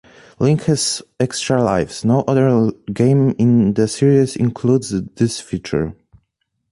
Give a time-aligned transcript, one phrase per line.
[0.39, 5.95] Link has extra lives; no other game in the series includes this feature.